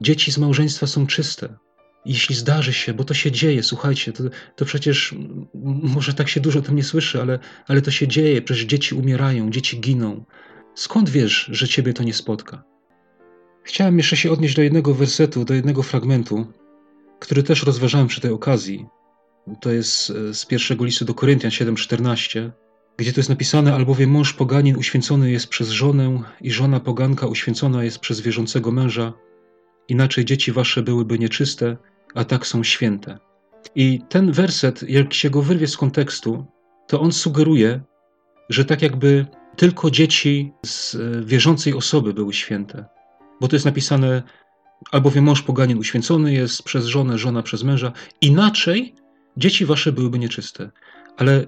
[0.00, 1.56] Dzieci z małżeństwa są czyste.
[2.04, 4.24] Jeśli zdarzy się, bo to się dzieje, słuchajcie, to,
[4.56, 5.14] to przecież
[5.82, 8.94] może tak się dużo o tym nie słyszy, ale, ale to się dzieje, przecież dzieci
[8.94, 10.24] umierają, dzieci giną,
[10.78, 12.62] Skąd wiesz, że ciebie to nie spotka?
[13.62, 16.46] Chciałem jeszcze się odnieść do jednego wersetu, do jednego fragmentu,
[17.18, 18.86] który też rozważałem przy tej okazji.
[19.60, 22.50] To jest e, z pierwszego listu do Koryntian 7:14,
[22.98, 27.84] gdzie to jest napisane: Albowiem mąż poganin uświęcony jest przez żonę, i żona poganka uświęcona
[27.84, 29.12] jest przez wierzącego męża.
[29.88, 31.76] Inaczej dzieci wasze byłyby nieczyste,
[32.14, 33.18] a tak są święte.
[33.74, 36.46] I ten werset, jak się go wyrwie z kontekstu,
[36.86, 37.80] to on sugeruje,
[38.48, 42.84] że tak jakby tylko dzieci z e, wierzącej osoby były święte.
[43.40, 44.22] Bo to jest napisane,
[44.92, 47.92] albowiem mąż poganin uświęcony jest przez żonę, żona przez męża.
[48.20, 48.94] Inaczej
[49.36, 50.70] dzieci wasze byłyby nieczyste.
[51.16, 51.44] Ale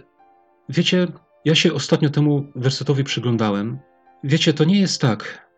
[0.68, 1.06] wiecie,
[1.44, 3.78] ja się ostatnio temu wersetowi przyglądałem.
[4.24, 5.48] Wiecie, to nie jest tak,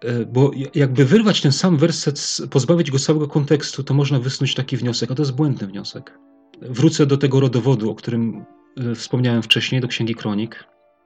[0.00, 4.76] e, bo jakby wyrwać ten sam werset, pozbawić go całego kontekstu, to można wysnuć taki
[4.76, 6.18] wniosek, a to jest błędny wniosek.
[6.62, 8.44] Wrócę do tego rodowodu, o którym
[8.76, 10.64] e, wspomniałem wcześniej, do Księgi Kronik.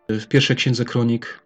[0.09, 1.41] W pierwszej księdze kronik,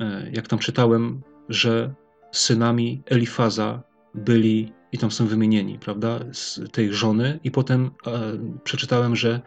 [0.00, 1.94] e, jak tam czytałem, że
[2.32, 3.82] synami Elifaza
[4.14, 9.40] byli, i tam są wymienieni, prawda, z tej żony, i potem e, przeczytałem, że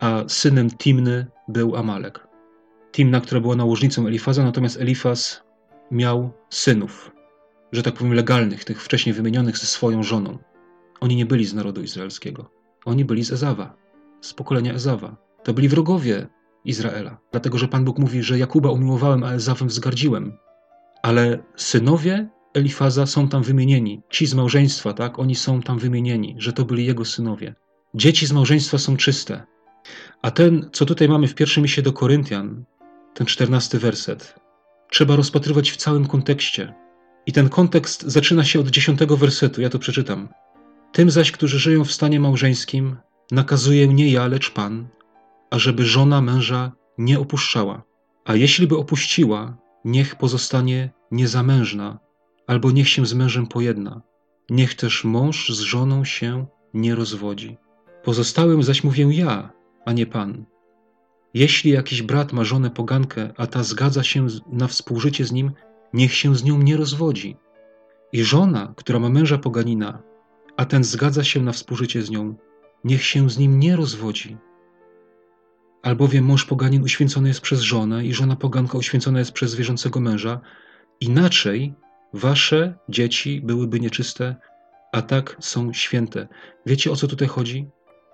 [0.00, 2.26] a synem Timny był Amalek.
[2.92, 5.42] Timna, która była nałożnicą Elifaza, natomiast Elifaz
[5.90, 7.12] miał synów,
[7.72, 10.38] że tak powiem legalnych, tych wcześniej wymienionych ze swoją żoną.
[11.00, 12.50] Oni nie byli z narodu izraelskiego.
[12.84, 13.76] Oni byli z Ezawa,
[14.20, 15.16] z pokolenia Ezawa.
[15.42, 16.26] To byli wrogowie
[16.64, 17.18] Izraela.
[17.30, 20.38] Dlatego, że Pan Bóg mówi, że Jakuba umiłowałem, a Ezawem wzgardziłem.
[21.02, 24.02] Ale synowie Elifaza są tam wymienieni.
[24.10, 25.18] Ci z małżeństwa, tak?
[25.18, 27.54] Oni są tam wymienieni, że to byli jego synowie.
[27.94, 29.46] Dzieci z małżeństwa są czyste.
[30.22, 32.64] A ten, co tutaj mamy w pierwszym misie do Koryntian,
[33.14, 34.34] ten czternasty werset,
[34.90, 36.74] trzeba rozpatrywać w całym kontekście.
[37.26, 40.28] I ten kontekst zaczyna się od dziesiątego wersetu, ja to przeczytam.
[40.92, 42.96] Tym zaś, którzy żyją w stanie małżeńskim,
[43.32, 44.88] nakazuje nie ja, lecz Pan,
[45.50, 47.82] ażeby żona męża nie opuszczała,
[48.24, 51.98] a jeśli by opuściła, niech pozostanie niezamężna,
[52.46, 54.02] albo niech się z mężem pojedna.
[54.50, 57.56] Niech też mąż z żoną się nie rozwodzi.
[58.04, 59.52] Pozostałym zaś mówię ja,
[59.84, 60.44] a nie Pan.
[61.34, 65.52] Jeśli jakiś brat ma żonę pogankę, a ta zgadza się na współżycie z nim,
[65.92, 67.36] niech się z nią nie rozwodzi.
[68.12, 70.02] I żona, która ma męża poganina,
[70.56, 72.34] a ten zgadza się na współżycie z nią,
[72.84, 74.36] niech się z nim nie rozwodzi.
[75.82, 80.40] Albowiem mąż poganin uświęcony jest przez żonę i żona poganka uświęcona jest przez wierzącego męża.
[81.00, 81.74] Inaczej
[82.12, 84.36] wasze dzieci byłyby nieczyste,
[84.92, 86.28] a tak są święte.
[86.66, 87.68] Wiecie o co tutaj chodzi?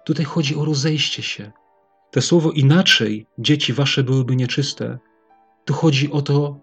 [0.04, 1.52] Tutaj chodzi o rozejście się.
[2.10, 4.98] To słowo inaczej dzieci wasze byłyby nieczyste,
[5.64, 6.60] tu chodzi o to,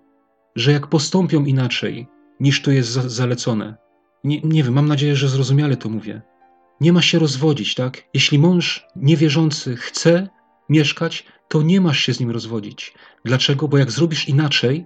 [0.56, 2.08] że jak postąpią inaczej,
[2.40, 3.76] niż to jest za zalecone.
[4.24, 6.22] Nie, nie wiem, mam nadzieję, że zrozumiale to mówię.
[6.82, 8.04] Nie ma się rozwodzić, tak?
[8.14, 10.30] Jeśli mąż niewierzący chce
[10.70, 12.94] mieszkać, to nie masz się z nim rozwodzić.
[13.26, 13.68] Dlaczego?
[13.68, 14.86] Bo jak zrobisz inaczej,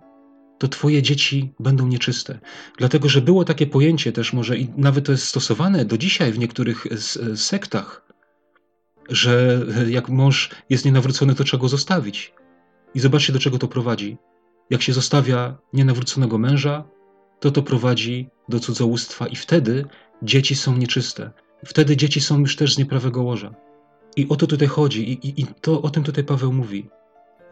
[0.57, 2.39] to twoje dzieci będą nieczyste.
[2.77, 6.39] Dlatego, że było takie pojęcie też może i nawet to jest stosowane do dzisiaj w
[6.39, 6.87] niektórych
[7.35, 8.10] sektach,
[9.11, 12.33] że jak mąż jest nienawrócony, to trzeba go zostawić.
[12.93, 14.17] I zobaczcie, do czego to prowadzi.
[14.69, 16.83] Jak się zostawia nienawróconego męża,
[17.39, 19.85] to to prowadzi do cudzołóstwa i wtedy
[20.23, 21.31] dzieci są nieczyste.
[21.65, 23.55] Wtedy dzieci są już też z nieprawego łoża.
[24.15, 26.89] I o to tutaj chodzi, i, i, i to o tym tutaj Paweł mówi.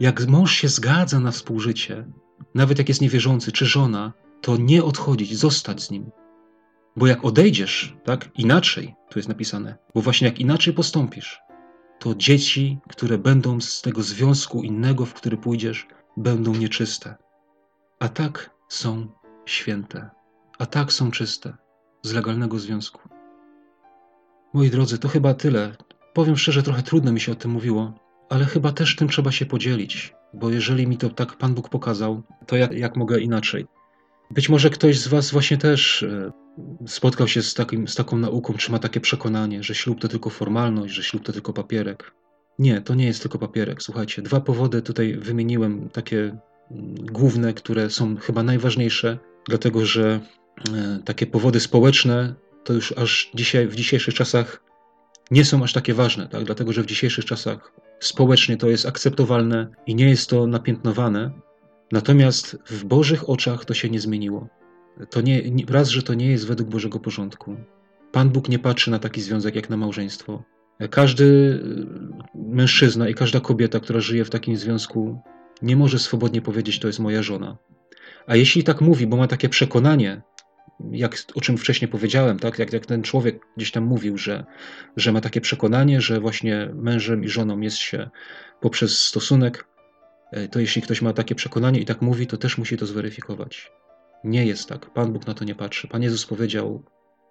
[0.00, 2.06] Jak mąż się zgadza na współżycie,
[2.54, 6.10] nawet jak jest niewierzący, czy żona, to nie odchodzić, zostać z nim.
[6.96, 11.40] Bo jak odejdziesz, tak, inaczej, tu jest napisane, bo właśnie jak inaczej postąpisz,
[12.00, 15.86] to dzieci, które będą z tego związku innego, w który pójdziesz,
[16.16, 17.14] będą nieczyste.
[17.98, 19.06] A tak są
[19.46, 20.10] święte,
[20.58, 21.56] a tak są czyste
[22.02, 23.00] z legalnego związku.
[24.54, 25.76] Moi drodzy, to chyba tyle.
[26.14, 27.92] Powiem szczerze, trochę trudno mi się o tym mówiło,
[28.30, 32.22] ale chyba też tym trzeba się podzielić, bo jeżeli mi to tak Pan Bóg pokazał,
[32.46, 33.66] to jak, jak mogę inaczej?
[34.30, 36.32] Być może ktoś z Was właśnie też e,
[36.86, 40.30] spotkał się z, takim, z taką nauką, czy ma takie przekonanie, że ślub to tylko
[40.30, 42.12] formalność, że ślub to tylko papierek.
[42.58, 43.82] Nie, to nie jest tylko papierek.
[43.82, 50.20] Słuchajcie, dwa powody tutaj wymieniłem, takie mm, główne, które są chyba najważniejsze, dlatego że
[50.74, 54.62] e, takie powody społeczne to już aż dzisiaj, w dzisiejszych czasach
[55.30, 56.44] nie są aż takie ważne, tak?
[56.44, 61.30] dlatego że w dzisiejszych czasach społecznie to jest akceptowalne i nie jest to napiętnowane.
[61.92, 64.48] Natomiast w Bożych oczach to się nie zmieniło.
[65.10, 67.56] To nie, raz, że to nie jest według Bożego porządku.
[68.12, 70.42] Pan Bóg nie patrzy na taki związek jak na małżeństwo.
[70.90, 71.58] Każdy y,
[72.34, 75.18] mężczyzna i każda kobieta, która żyje w takim związku,
[75.62, 77.58] nie może swobodnie powiedzieć, to jest moja żona.
[78.26, 80.22] A jeśli tak mówi, bo ma takie przekonanie,
[80.90, 82.58] jak, o czym wcześniej powiedziałem, tak?
[82.58, 84.44] jak, jak ten człowiek gdzieś tam mówił, że,
[84.96, 88.10] że ma takie przekonanie, że właśnie mężem i żoną jest się
[88.60, 89.66] poprzez stosunek,
[90.50, 93.72] to jeśli ktoś ma takie przekonanie i tak mówi, to też musi to zweryfikować.
[94.24, 94.90] Nie jest tak.
[94.90, 95.88] Pan Bóg na to nie patrzy.
[95.88, 96.82] Pan Jezus powiedział: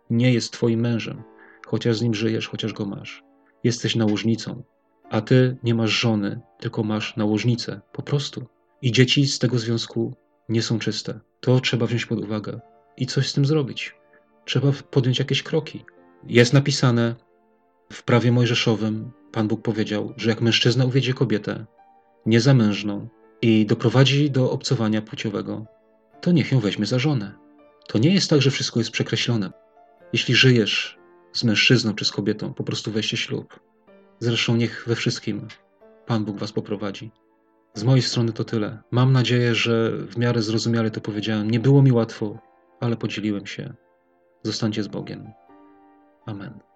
[0.09, 1.23] Nie jest Twoim mężem,
[1.67, 3.23] chociaż z nim żyjesz, chociaż go masz.
[3.63, 4.63] Jesteś nałożnicą,
[5.09, 7.81] a Ty nie masz żony, tylko masz nałożnicę.
[7.91, 8.45] Po prostu.
[8.81, 10.15] I dzieci z tego związku
[10.49, 11.19] nie są czyste.
[11.39, 12.59] To trzeba wziąć pod uwagę
[12.97, 13.95] i coś z tym zrobić.
[14.45, 15.85] Trzeba podjąć jakieś kroki.
[16.27, 17.15] Jest napisane
[17.93, 21.65] w prawie mojżeszowym, Pan Bóg powiedział, że jak mężczyzna uwiedzie kobietę
[22.25, 23.07] niezamężną
[23.41, 25.65] i doprowadzi do obcowania płciowego,
[26.21, 27.35] to niech ją weźmie za żonę.
[27.87, 29.51] To nie jest tak, że wszystko jest przekreślone.
[30.13, 30.99] Jeśli żyjesz
[31.33, 33.59] z mężczyzną czy z kobietą, po prostu weźcie ślub.
[34.19, 35.47] Zresztą niech we wszystkim
[36.05, 37.11] Pan Bóg was poprowadzi.
[37.73, 38.83] Z mojej strony to tyle.
[38.91, 41.51] Mam nadzieję, że w miarę zrozumiale to powiedziałem.
[41.51, 42.39] Nie było mi łatwo,
[42.79, 43.73] ale podzieliłem się.
[44.43, 45.31] Zostańcie z Bogiem.
[46.25, 46.68] Amen.